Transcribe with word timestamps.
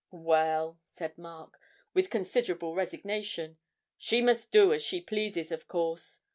'Well,' 0.09 0.79
said 0.83 1.19
Mark, 1.19 1.59
with 1.93 2.09
considerable 2.09 2.73
resignation, 2.73 3.59
'she 3.99 4.23
must 4.23 4.49
do 4.51 4.73
as 4.73 4.81
she 4.81 4.99
pleases, 4.99 5.51
of 5.51 5.67
course. 5.67 6.21